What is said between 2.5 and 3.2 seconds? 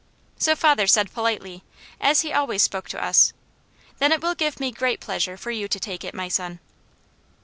spoke to